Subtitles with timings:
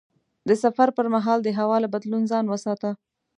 [0.47, 2.89] د سفر پر مهال د هوا له بدلون ځان وساته.